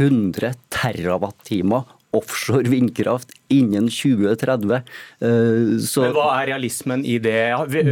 100 0.00 0.56
terawattimer 0.72 1.84
offshore 2.16 2.68
vindkraft 2.72 3.34
innen 3.52 3.90
2030. 3.92 4.78
Eh, 5.20 5.76
så 5.84 6.06
men 6.06 6.16
Hva 6.16 6.30
er 6.38 6.50
realismen 6.52 7.04
i 7.04 7.18
det? 7.22 7.40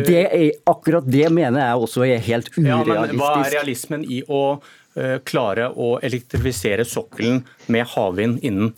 det 0.08 0.22
er, 0.24 0.48
akkurat 0.70 1.06
det 1.06 1.28
mener 1.32 1.62
jeg 1.62 1.84
også 1.88 2.06
er 2.08 2.24
helt 2.30 2.48
urealistisk. 2.56 2.88
Ja, 2.88 3.04
men 3.04 3.20
hva 3.20 3.34
er 3.42 3.54
realismen 3.58 4.08
i 4.08 4.24
å 4.28 4.46
Eh, 4.94 5.16
klare 5.26 5.72
å 5.74 5.96
elektrifisere 6.06 6.84
sokkelen 6.86 7.40
med 7.74 7.88
havvind 7.96 8.44
innen 8.46 8.68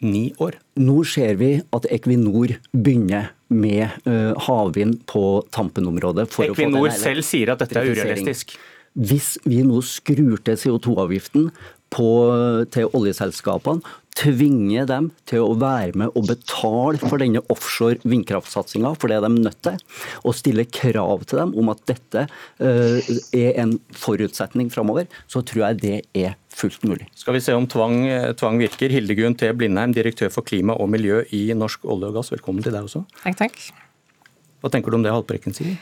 ni 0.00 0.30
år. 0.40 0.56
Nå 0.80 1.02
ser 1.04 1.36
vi 1.36 1.50
at 1.76 1.84
Equinor 1.92 2.54
begynner 2.72 3.34
med 3.52 4.06
uh, 4.06 4.32
havvind 4.46 5.02
på 5.10 5.42
Tampen-området. 5.52 6.28
Equinor 6.46 6.88
selv 6.96 7.26
sier 7.26 7.52
at 7.52 7.60
dette 7.64 7.82
er 7.82 7.90
urealistisk. 7.90 8.54
Hvis 8.96 9.34
vi 9.44 9.60
nå 9.66 9.82
skrur 9.84 10.40
til 10.46 10.56
CO2-avgiften 10.62 11.50
på, 11.94 12.10
til 12.74 12.92
oljeselskapene 12.96 13.98
tvinge 14.18 14.84
dem 14.88 15.10
til 15.28 15.44
å 15.44 15.54
være 15.58 15.94
med 15.98 16.16
og 16.18 16.26
betale 16.30 16.98
for 17.00 17.20
denne 17.22 17.42
offshore 17.52 18.00
vindkraftsatsinga, 18.08 18.94
for 18.98 19.10
det 19.10 19.18
er 19.18 19.26
de 19.26 19.42
nødt 19.44 19.60
til, 19.64 19.78
og 20.24 20.36
stille 20.36 20.66
krav 20.66 21.24
til 21.28 21.42
dem 21.42 21.54
om 21.58 21.70
at 21.72 21.82
dette 21.90 22.24
uh, 22.26 23.10
er 23.36 23.60
en 23.62 23.76
forutsetning 23.94 24.72
framover, 24.74 25.08
så 25.30 25.42
tror 25.46 25.68
jeg 25.68 25.82
det 25.84 25.98
er 26.18 26.34
fullt 26.58 26.82
mulig. 26.88 27.06
Skal 27.18 27.36
vi 27.36 27.42
se 27.44 27.54
om 27.54 27.68
tvang, 27.70 28.00
tvang 28.38 28.58
virker. 28.58 28.90
Hildegunn 28.90 29.36
T. 29.38 29.52
Blindheim, 29.54 29.94
direktør 29.94 30.32
for 30.34 30.46
klima 30.46 30.74
og 30.74 30.90
miljø 30.90 31.22
i 31.34 31.44
Norsk 31.54 31.86
olje 31.86 32.10
og 32.10 32.18
gass, 32.18 32.32
velkommen 32.34 32.64
til 32.66 32.74
deg 32.74 32.88
også. 32.88 33.04
Takk, 33.22 33.38
takk. 33.44 33.60
Hva 34.58 34.72
tenker 34.74 34.90
du 34.90 34.98
om 34.98 35.06
det 35.06 35.14
Haltbrekken 35.14 35.54
sier? 35.54 35.78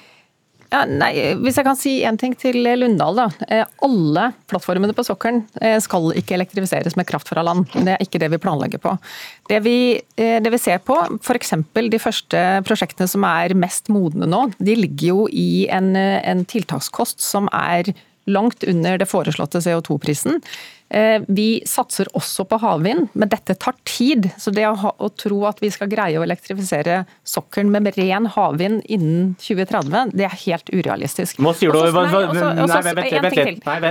Ja, 0.73 0.83
nei, 0.89 1.13
hvis 1.43 1.59
jeg 1.61 1.67
kan 1.67 1.79
si 1.79 1.93
en 2.09 2.19
ting 2.19 2.35
til 2.39 2.59
Lundahl. 2.65 3.19
da. 3.21 3.27
Eh, 3.49 3.65
alle 3.87 4.31
plattformene 4.51 4.97
på 4.97 5.05
sokkelen 5.07 5.45
eh, 5.61 5.79
skal 5.83 6.11
ikke 6.19 6.35
elektrifiseres 6.39 6.97
med 6.99 7.07
kraft 7.07 7.31
fra 7.31 7.45
land. 7.47 7.69
Det 7.75 7.95
er 7.95 8.03
ikke 8.03 8.21
det 8.23 8.33
vi 8.35 8.41
planlegger 8.43 8.83
på. 8.83 8.97
Det 9.51 9.61
vi, 9.63 9.77
eh, 10.19 10.39
det 10.43 10.53
vi 10.53 10.61
ser 10.63 10.83
på, 10.83 10.99
f.eks. 11.23 11.55
de 11.77 12.03
første 12.03 12.43
prosjektene 12.67 13.09
som 13.11 13.27
er 13.29 13.55
mest 13.55 13.91
modne 13.93 14.27
nå, 14.27 14.49
de 14.59 14.77
ligger 14.79 15.07
jo 15.13 15.29
i 15.31 15.67
en, 15.71 15.95
en 15.97 16.45
tiltakskost 16.49 17.23
som 17.23 17.51
er 17.55 17.95
langt 18.27 18.65
under 18.67 18.99
det 18.99 19.07
foreslåtte 19.07 19.63
CO2-prisen. 19.63 20.41
Eh, 20.89 21.23
vi 21.27 21.63
satser 21.67 22.07
også 22.15 22.45
på 22.47 22.61
havvind, 22.63 23.09
men 23.19 23.31
dette 23.31 23.57
tar 23.59 23.75
tid. 23.89 24.29
Så 24.39 24.53
det 24.55 24.69
å, 24.69 24.75
ha, 24.79 24.93
å, 25.03 25.09
tro 25.11 25.41
at 25.49 25.59
vi 25.63 25.71
skal 25.75 25.91
greie 25.91 26.19
å 26.21 26.23
elektrifisere 26.23 27.01
sokkelen 27.27 27.73
med 27.75 27.97
ren 27.97 28.29
havvind 28.31 28.85
innen 28.93 29.33
2030, 29.43 30.15
det 30.15 30.29
er 30.29 30.37
helt 30.45 30.71
urealistisk. 30.71 31.41
Hva 31.43 31.55
sier 31.59 31.75
du? 31.75 31.81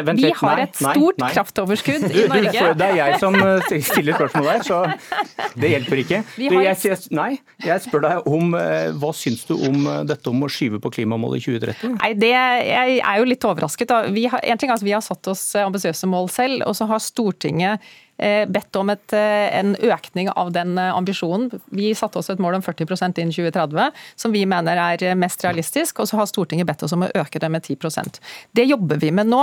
Vent 0.06 0.22
litt. 0.22 0.26
Vi 0.26 0.32
har 0.40 0.62
et 0.64 0.76
stort 0.76 1.20
nei, 1.20 1.26
nei. 1.26 1.32
kraftoverskudd 1.36 2.08
i 2.08 2.26
Norge. 2.32 2.72
det 2.80 2.88
er 2.88 2.98
jeg 3.02 3.20
som 3.24 3.36
eh, 3.42 3.76
stiller 3.84 4.16
spørsmål 4.16 4.50
der, 4.54 4.64
så 4.68 4.80
det 5.62 5.74
hjelper 5.74 6.04
ikke. 6.06 6.22
Jeg, 6.40 7.00
nei, 7.16 7.30
jeg 7.66 7.84
spør 7.84 8.06
deg 8.08 8.32
om 8.32 8.56
eh, 8.60 8.88
hva 8.96 9.12
syns 9.16 9.44
du 9.50 9.56
om 9.58 9.84
dette 10.08 10.32
om 10.32 10.48
å 10.48 10.52
skyve 10.52 10.80
på 10.84 10.94
klimamålet 10.96 11.44
i 11.44 11.46
2030? 11.60 11.98
Nei, 12.00 12.14
det, 12.20 12.32
Jeg 12.32 12.98
er 13.02 13.20
jo 13.20 13.28
litt 13.28 13.48
overrasket. 13.48 13.92
Vi 14.16 14.28
har, 14.32 14.44
en 14.48 14.62
ting 14.62 14.72
er 14.72 14.80
at 14.80 14.86
vi 14.86 14.96
har 14.96 15.04
satt 15.04 15.28
oss 15.32 15.44
ambisiøse 15.60 16.08
mål 16.10 16.32
selv. 16.32 16.64
og 16.64 16.76
så 16.78 16.85
har 16.90 17.04
Stortinget 17.04 17.86
Eh, 18.18 18.46
bedt 18.48 18.76
om 18.80 18.90
et, 18.90 19.14
eh, 19.14 19.58
en 19.60 19.74
økning 19.76 20.30
av 20.40 20.54
den 20.56 20.78
eh, 20.80 20.94
ambisjonen. 20.96 21.50
Vi 21.76 21.90
satte 21.92 22.22
oss 22.22 22.30
et 22.32 22.40
mål 22.40 22.56
om 22.56 22.62
40% 22.64 23.20
innen 23.20 23.34
2030, 23.36 23.92
som 24.16 24.32
vi 24.32 24.46
mener 24.48 24.80
er 24.80 25.18
mest 25.20 25.44
realistisk. 25.44 26.00
Og 26.00 26.08
så 26.08 26.16
har 26.16 26.30
Stortinget 26.32 26.68
bedt 26.70 26.86
oss 26.88 26.94
om 26.96 27.04
å 27.04 27.12
øke 27.12 27.42
det 27.44 27.50
med 27.52 27.64
10% 27.68 28.22
Det 28.56 28.64
jobber 28.70 29.02
vi 29.02 29.12
med 29.12 29.28
nå. 29.28 29.42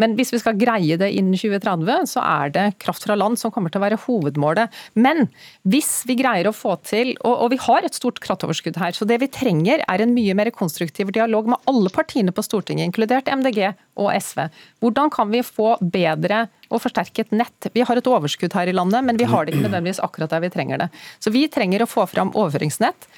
Men 0.00 0.16
hvis 0.16 0.32
vi 0.32 0.40
skal 0.40 0.56
greie 0.56 0.96
det 0.96 1.10
innen 1.12 1.36
2030, 1.36 2.08
så 2.08 2.24
er 2.24 2.54
det 2.54 2.78
kraft 2.80 3.04
fra 3.04 3.14
land 3.14 3.36
som 3.38 3.52
kommer 3.52 3.68
til 3.68 3.82
å 3.82 3.84
være 3.84 4.00
hovedmålet. 4.06 4.72
Men 4.96 5.28
hvis 5.68 6.06
vi 6.08 6.16
greier 6.16 6.48
å 6.48 6.56
få 6.56 6.78
til, 6.80 7.12
og, 7.20 7.44
og 7.44 7.52
vi 7.52 7.60
har 7.60 7.84
et 7.84 7.94
stort 7.94 8.24
kraftoverskudd 8.24 8.80
her, 8.80 8.96
så 8.96 9.04
det 9.04 9.20
vi 9.20 9.28
trenger 9.28 9.84
er 9.84 10.00
en 10.00 10.16
mye 10.16 10.32
mer 10.32 10.48
konstruktiv 10.48 11.12
dialog 11.12 11.52
med 11.52 11.60
alle 11.68 11.92
partiene 11.92 12.32
på 12.32 12.46
Stortinget, 12.46 12.88
inkludert 12.88 13.28
MDG 13.28 13.74
og 14.00 14.14
SV. 14.16 14.46
Hvordan 14.80 15.12
kan 15.12 15.28
vi 15.28 15.44
få 15.44 15.74
bedre 15.82 16.46
og 16.74 16.82
forsterket 16.82 17.32
nett? 17.34 17.70
Vi 17.74 17.84
har 17.86 17.98
et 18.00 18.10
overskudd 18.10 18.54
her 18.56 18.70
i 18.70 18.76
landet, 18.76 19.04
men 19.06 19.20
vi 19.20 19.28
har 19.30 19.44
det 19.44 19.54
ikke 19.54 19.66
nødvendigvis 19.68 20.02
akkurat 20.04 20.34
der 20.34 20.44
vi 20.44 20.52
trenger 20.54 20.84
det. 20.84 20.88
Så 21.22 21.32
vi 21.34 21.46
trenger 21.52 21.84
å 21.84 21.90
få 21.90 22.06
fram 22.10 22.34
overføringsnett 22.34 23.08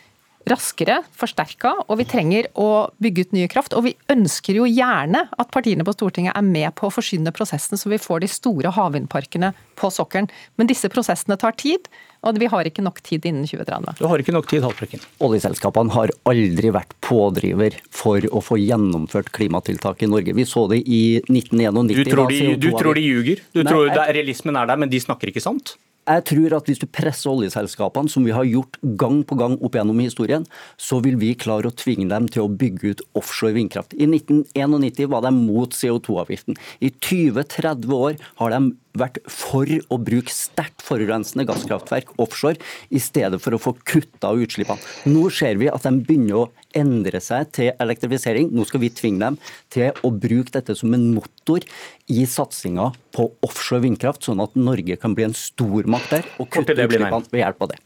raskere, 0.47 1.01
forsterka, 1.17 1.73
og 1.87 1.99
vi 2.01 2.07
trenger 2.09 2.49
å 2.55 2.89
bygge 3.03 3.27
ut 3.27 3.37
nye 3.37 3.51
kraft. 3.51 3.75
Og 3.75 3.89
vi 3.89 3.95
ønsker 4.13 4.61
jo 4.61 4.67
gjerne 4.71 5.25
at 5.27 5.53
partiene 5.55 5.87
på 5.87 5.95
Stortinget 5.97 6.37
er 6.39 6.47
med 6.47 6.71
på 6.79 6.89
å 6.89 6.95
forsyne 6.95 7.33
prosessen, 7.35 7.79
så 7.79 7.91
vi 7.91 8.01
får 8.01 8.23
de 8.23 8.31
store 8.31 8.73
havvindparkene 8.77 9.53
på 9.77 9.91
sokkelen. 9.93 10.31
Men 10.57 10.71
disse 10.71 10.91
prosessene 10.93 11.39
tar 11.41 11.57
tid, 11.59 11.91
og 12.27 12.39
vi 12.41 12.49
har 12.51 12.67
ikke 12.67 12.85
nok 12.85 13.01
tid 13.07 13.27
innen 13.29 13.47
2030. 13.47 13.99
Du 14.01 14.07
har 14.11 14.23
ikke 14.23 14.35
nok 14.35 14.49
tid, 14.51 14.65
Haltbrekken. 14.67 15.03
Oljeselskapene 15.27 15.95
har 15.95 16.13
aldri 16.31 16.73
vært 16.75 16.95
pådriver 17.05 17.79
for 17.95 18.23
å 18.31 18.43
få 18.43 18.59
gjennomført 18.63 19.33
klimatiltak 19.37 20.03
i 20.03 20.11
Norge. 20.11 20.35
Vi 20.37 20.47
så 20.49 20.67
det 20.73 20.83
i 20.87 21.03
1991. 21.27 21.93
Du 21.97 22.05
tror 22.11 22.31
de, 22.31 22.41
du 22.63 22.71
tror 22.75 22.99
de 22.99 23.05
ljuger? 23.05 23.43
Du 23.55 23.63
Nei, 23.63 23.73
tror 23.73 23.91
er, 23.91 24.15
Realismen 24.17 24.59
er 24.59 24.71
der, 24.71 24.81
men 24.81 24.91
de 24.93 25.03
snakker 25.03 25.31
ikke 25.31 25.45
sant? 25.45 25.77
Jeg 26.07 26.23
tror 26.31 26.55
at 26.55 26.69
hvis 26.71 26.79
du 26.79 26.87
presser 26.87 27.33
oljeselskapene, 27.33 28.11
som 28.11 28.23
vi 28.27 28.35
har 28.35 28.47
gjort 28.47 28.79
gang 29.01 29.25
på 29.27 29.39
gang 29.41 29.57
opp 29.59 29.75
gjennom 29.75 29.99
historien, 29.99 30.47
så 30.79 31.01
vil 31.03 31.19
vi 31.19 31.33
klare 31.35 31.67
å 31.67 31.75
tvinge 31.75 32.07
dem 32.13 32.29
til 32.31 32.45
å 32.45 32.53
bygge 32.53 32.95
ut 32.95 33.03
offshore 33.19 33.57
vindkraft. 33.57 33.97
I 33.99 34.07
1991 34.07 35.11
var 35.11 35.27
de 35.27 35.35
mot 35.35 35.75
CO2-avgiften. 35.75 36.59
I 36.79 36.93
20-30 36.95 37.97
år 37.97 38.21
har 38.39 38.55
de 38.55 38.61
vært 39.01 39.21
for 39.31 39.67
å 39.67 39.99
bruke 40.03 40.33
sterkt 40.33 40.85
forurensende 40.85 41.47
gasskraftverk 41.49 42.15
offshore, 42.23 42.61
i 42.91 43.01
stedet 43.03 43.41
for 43.43 43.57
å 43.57 43.61
få 43.61 43.75
kutta 43.87 44.33
utslippene. 44.37 44.83
Nå 45.11 45.29
ser 45.35 45.61
vi 45.61 45.71
at 45.73 45.87
de 45.87 45.95
begynner 45.97 46.45
å 46.45 46.47
endre 46.77 47.21
seg 47.25 47.51
til 47.57 47.73
elektrifisering. 47.83 48.53
Nå 48.55 48.67
skal 48.69 48.83
vi 48.83 48.93
tvinge 48.93 49.23
dem 49.25 49.41
til 49.73 49.97
å 50.05 50.13
bruke 50.13 50.55
dette 50.55 50.77
som 50.79 50.95
en 50.97 51.09
motor 51.15 51.65
i 52.13 52.27
satsinga 52.29 52.93
på 53.17 53.31
offshore 53.47 53.85
vindkraft, 53.87 54.27
sånn 54.27 54.43
at 54.45 54.57
Norge 54.59 54.99
kan 55.01 55.17
bli 55.17 55.27
en 55.29 55.37
stormakt 55.37 56.13
der 56.13 56.33
og 56.37 56.51
kutte 56.51 56.77
utslippene 56.77 57.25
ved 57.33 57.45
hjelp 57.45 57.67
av 57.67 57.75
det. 57.75 57.83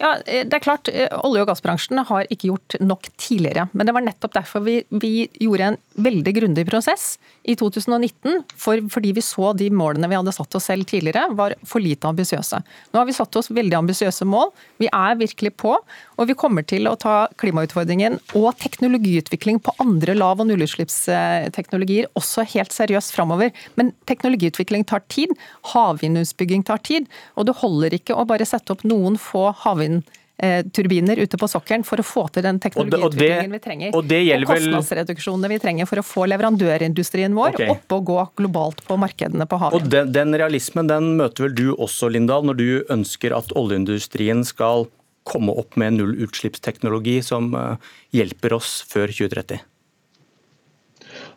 Ja, 0.00 0.16
eh, 0.26 0.46
det 0.48 0.56
er 0.56 0.64
klart, 0.64 0.88
eh, 0.88 1.08
Olje- 1.22 1.42
og 1.42 1.48
gassbransjen 1.48 2.04
har 2.08 2.26
ikke 2.30 2.48
gjort 2.48 2.80
nok 2.80 3.08
tidligere. 3.16 3.68
Men 3.72 3.86
det 3.86 3.94
var 3.94 4.02
nettopp 4.02 4.32
derfor 4.34 4.64
vi, 4.64 4.84
vi 4.90 5.28
gjorde 5.38 5.72
en 5.72 5.78
veldig 5.94 6.34
grundig 6.36 6.64
prosess 6.68 7.16
i 7.48 7.56
2019. 7.58 8.42
For, 8.58 8.80
fordi 8.92 9.12
vi 9.16 9.24
så 9.24 9.52
de 9.56 9.68
målene 9.74 10.08
vi 10.10 10.18
hadde 10.18 10.34
satt 10.34 10.54
oss 10.58 10.68
selv 10.70 10.86
tidligere, 10.88 11.28
var 11.38 11.56
for 11.68 11.82
lite 11.82 12.08
ambisiøse. 12.08 12.62
Nå 12.92 13.00
har 13.00 13.08
vi 13.08 13.16
satt 13.16 13.36
oss 13.38 13.50
veldig 13.52 13.78
ambisiøse 13.80 14.26
mål. 14.28 14.52
Vi 14.82 14.90
er 14.92 15.18
virkelig 15.20 15.54
på. 15.60 15.74
Og 16.18 16.30
vi 16.30 16.38
kommer 16.38 16.66
til 16.68 16.88
å 16.90 16.96
ta 17.00 17.26
klimautfordringen 17.40 18.18
og 18.38 18.52
teknologiutvikling 18.62 19.60
på 19.64 19.74
andre 19.82 20.16
lav- 20.18 20.42
og 20.42 20.48
nullutslippsteknologier 20.50 22.10
også 22.18 22.46
helt 22.54 22.74
seriøst 22.74 23.14
framover. 23.16 23.52
Men 23.80 23.92
teknologiutvikling 24.10 24.86
tar 24.88 25.04
tid. 25.12 25.34
Havvindutbygging 25.72 26.66
tar 26.68 26.82
tid. 26.86 27.10
Og 27.36 27.48
det 27.48 27.58
holder 27.62 27.98
ikke 27.98 28.16
å 28.16 28.26
bare 28.28 28.48
sette 28.48 28.74
opp 28.74 28.86
noen 28.88 29.18
få 29.20 29.50
havvind 29.64 30.02
havvindturbiner 30.42 31.16
ute 31.18 31.38
på 31.38 31.48
sokkelen 31.48 31.84
for 31.86 32.00
å 32.02 32.06
få 32.06 32.26
til 32.34 32.44
den 32.44 32.58
teknologiutviklingen 32.62 33.54
vi 33.54 33.60
trenger. 33.62 33.94
Og, 33.96 34.06
det 34.08 34.20
og 34.34 34.46
kostnadsreduksjonene 34.50 35.50
vi 35.52 35.58
trenger 35.62 35.88
for 35.90 36.02
å 36.02 36.06
få 36.06 36.26
leverandørindustrien 36.30 37.34
vår 37.36 37.54
okay. 37.54 37.70
opp 37.74 37.96
og 37.96 38.06
gå 38.10 38.18
globalt 38.42 38.82
på 38.86 38.98
markedene 39.00 39.46
på 39.46 39.60
havet. 39.62 39.78
Og 39.78 39.92
den, 39.92 40.12
den, 40.14 40.34
realismen 40.38 40.90
den 40.90 41.14
møter 41.20 41.46
vel 41.46 41.56
du 41.56 41.66
også, 41.74 42.10
Lindahl, 42.12 42.46
når 42.48 42.58
du 42.58 42.68
ønsker 42.92 43.34
at 43.36 43.52
oljeindustrien 43.58 44.44
skal 44.48 44.88
komme 45.28 45.54
opp 45.54 45.76
med 45.78 46.00
nullutslippsteknologi 46.00 47.20
som 47.22 47.52
eh, 47.54 47.92
hjelper 48.16 48.58
oss 48.58 48.80
før 48.90 49.12
2030? 49.12 49.62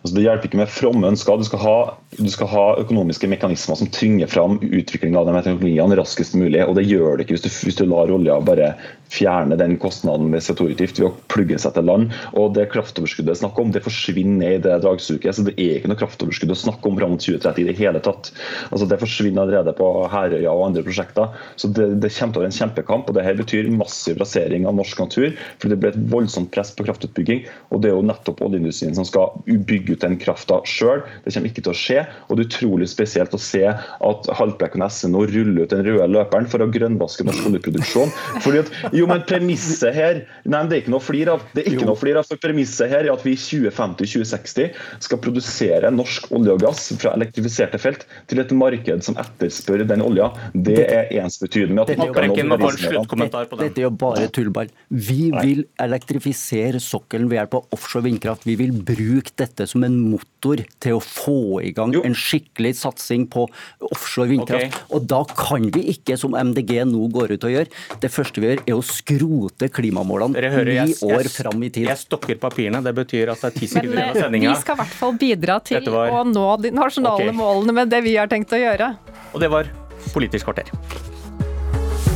Altså, 0.06 0.20
det 0.20 0.24
hjelper 0.28 0.46
ikke 0.46 0.60
med 0.60 0.70
fromme 0.70 1.10
ønsker. 1.10 1.40
Du 1.42 1.48
skal, 1.48 1.62
ha, 1.64 1.78
du 2.14 2.28
skal, 2.30 2.50
ha, 2.52 2.66
økonomiske 2.78 3.26
mekanismer 3.26 3.80
som 3.80 3.88
tvinger 3.90 4.30
fram 4.30 4.60
utviklinga 4.62 5.18
av 5.18 5.32
de 5.32 5.40
teknologiene 5.48 5.98
raskest 5.98 6.36
mulig. 6.38 6.60
og 6.62 6.76
Det 6.78 6.84
gjør 6.86 7.18
det 7.18 7.26
ikke 7.26 7.34
hvis 7.40 7.46
du, 7.48 7.50
hvis 7.66 7.80
du 7.80 7.88
lar 7.90 8.14
olja 8.14 8.36
bare 8.46 8.76
fjerne 9.10 9.58
den 9.58 9.80
kostnaden 9.82 10.30
med 10.30 10.44
CO2-utgift 10.46 11.00
ved 11.02 11.08
å 11.08 11.16
plugge 11.34 11.58
seg 11.58 11.74
til 11.74 11.90
land. 11.90 12.14
og 12.38 12.54
Det 12.54 12.68
kraftoverskuddet 12.70 13.32
det 13.32 13.34
er 13.34 13.40
snakk 13.40 13.58
om, 13.58 13.72
det 13.74 13.82
forsvinner 13.82 14.54
i 14.54 14.62
det 14.62 14.76
dragsuget. 14.84 15.26
så 15.34 15.48
Det 15.48 15.56
er 15.58 15.80
ikke 15.80 15.90
noe 15.90 16.02
kraftoverskudd 16.04 16.54
å 16.54 16.60
snakke 16.60 16.86
om 16.86 17.02
fram 17.02 17.16
mot 17.16 17.26
2030 17.26 17.64
i 17.64 17.68
det 17.72 17.78
hele 17.82 18.04
tatt. 18.06 18.30
Altså 18.70 18.86
Det 18.86 19.02
forsvinner 19.02 19.42
allerede 19.42 19.74
på 19.74 19.90
Herøya 20.14 20.54
og 20.54 20.68
andre 20.68 20.86
prosjekter. 20.86 21.34
så 21.58 21.72
Det, 21.74 21.90
det 21.98 22.14
kommer 22.14 22.38
til 22.38 22.44
å 22.44 22.46
være 22.46 22.54
en 22.54 22.60
kjempekamp. 22.60 23.10
og 23.10 23.18
det 23.18 23.26
her 23.26 23.42
betyr 23.42 23.74
massiv 23.74 24.22
rasering 24.22 24.70
av 24.70 24.78
norsk 24.78 25.02
natur. 25.02 25.34
for 25.58 25.74
Det 25.74 25.80
blir 25.82 25.98
et 25.98 26.10
voldsomt 26.14 26.54
press 26.54 26.76
på 26.78 26.86
kraftutbygging. 26.86 27.50
og 27.72 27.82
Det 27.82 27.90
er 27.90 27.98
jo 27.98 28.06
nettopp 28.06 28.46
oljeindustrien 28.46 28.94
som 28.94 29.10
skal 29.10 29.34
bygge 29.48 29.95
ut 29.96 30.04
den 30.04 30.18
krafta 30.22 30.60
sjøl. 30.68 31.04
Det 31.26 31.34
kommer 31.34 31.52
ikke 31.52 31.66
til 31.66 31.74
å 31.74 31.78
skje. 31.80 32.06
og 32.28 32.38
Det 32.38 32.46
er 32.46 32.52
utrolig 32.52 32.90
spesielt 32.92 33.36
å 33.36 33.42
se 33.42 33.64
at 33.66 34.30
Haltbrekken 34.40 34.84
og 34.86 34.94
SNO 34.94 35.26
ruller 35.32 35.66
ut 35.66 35.74
den 35.74 35.86
røde 35.88 36.08
løperen 36.12 36.50
for 36.52 36.64
å 36.64 36.70
grønnvaske 36.72 37.26
norsk 37.28 37.50
oljeproduksjon. 37.50 38.14
Fordi 38.44 38.64
at, 38.64 38.72
jo, 38.96 39.08
men 39.10 39.24
premisset 39.28 39.96
her 39.96 40.22
nei, 40.44 40.64
det 40.70 40.78
er 40.78 40.84
ikke 40.84 40.96
noe 40.96 41.04
flir 41.04 41.32
av. 41.32 41.44
Det 41.56 41.64
er 41.64 41.74
ikke 41.74 41.90
noe 41.90 42.00
flir 42.00 42.20
av, 42.20 42.28
for 42.28 42.42
Premisset 42.42 42.92
her 42.92 43.08
er 43.08 43.14
at 43.14 43.24
vi 43.26 43.34
i 43.36 43.40
2050-2060 43.40 44.76
skal 45.06 45.22
produsere 45.24 45.92
norsk 45.94 46.28
olje 46.36 46.56
og 46.56 46.64
gass 46.66 46.88
fra 47.00 47.16
elektrifiserte 47.18 47.80
felt 47.82 48.06
til 48.30 48.42
et 48.44 48.54
marked 48.56 49.06
som 49.06 49.18
etterspør 49.22 49.86
den 49.88 50.04
olja. 50.06 50.30
Det 50.54 50.82
er 50.84 51.12
ensbetydende 51.24 51.80
med 51.80 51.86
at 51.86 51.94
vi 51.94 51.98
ikke 51.98 52.22
har 52.22 52.30
nådd 52.52 53.62
Dette 53.66 53.82
er 53.82 53.86
jo 53.88 53.94
bare 53.96 54.28
tullball. 54.34 54.72
Vi 54.90 55.30
vil 55.34 55.66
elektrifisere 55.82 56.82
sokkelen 56.84 57.30
ved 57.32 57.40
hjelp 57.40 57.58
av 57.60 57.76
offshore 57.76 58.06
vindkraft. 58.08 58.46
Vi 58.48 58.58
vil 58.60 58.74
bruke 58.86 59.34
dette 59.40 59.68
som 59.70 59.85
en 59.86 59.98
motor 60.12 60.62
til 60.84 60.98
å 60.98 61.02
få 61.04 61.62
i 61.66 61.72
gang 61.76 61.94
jo. 61.96 62.04
en 62.06 62.16
skikkelig 62.18 62.76
satsing 62.80 63.28
på 63.32 63.46
offshore 63.86 64.30
vindkraft. 64.34 64.74
Okay. 64.74 64.88
Og 64.98 65.08
da 65.10 65.22
kan 65.32 65.70
vi 65.76 65.86
ikke, 65.96 66.18
som 66.20 66.36
MDG 66.38 66.84
nå 66.90 67.08
går 67.14 67.36
ut 67.36 67.48
og 67.48 67.56
gjør, 67.56 67.72
det 68.04 68.12
første 68.14 68.44
vi 68.44 68.52
gjør 68.52 68.66
er 68.66 68.76
å 68.76 68.84
skrote 68.86 69.72
klimamålene 69.74 70.52
ni 70.66 70.98
år 71.08 71.32
fram 71.32 71.64
i 71.66 71.72
tid. 71.72 71.90
Jeg 71.92 72.04
stokker 72.06 72.42
papirene, 72.42 72.84
det 72.86 72.96
betyr 72.98 73.34
at 73.34 73.46
det 73.46 73.54
er 73.54 73.58
ti 73.62 73.72
sekunder 73.72 74.02
igjen 74.02 74.12
av 74.12 74.22
sendinga. 74.28 74.52
Vi 74.54 74.66
skal 74.66 74.78
i 74.78 74.84
hvert 74.84 75.00
fall 75.00 75.18
bidra 75.26 75.58
til 75.66 75.90
var... 75.94 76.14
å 76.20 76.22
nå 76.28 76.46
de 76.66 76.76
nasjonale 76.76 77.32
okay. 77.32 77.40
målene 77.40 77.80
med 77.82 77.94
det 77.94 78.04
vi 78.06 78.18
har 78.20 78.32
tenkt 78.32 78.54
å 78.56 78.62
gjøre. 78.62 78.94
Og 79.34 79.42
det 79.44 79.52
var 79.52 79.72
Politisk 80.14 80.46
kvarter. 80.46 80.70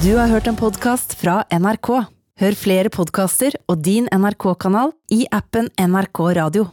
Du 0.04 0.16
har 0.16 0.28
hørt 0.32 0.48
en 0.48 0.58
podkast 0.60 1.18
fra 1.20 1.44
NRK. 1.52 1.90
Hør 2.40 2.56
flere 2.56 2.92
podkaster 2.94 3.58
og 3.68 3.82
din 3.84 4.08
NRK-kanal 4.16 4.94
i 5.12 5.26
appen 5.36 5.68
NRK 5.76 6.22
Radio. 6.40 6.70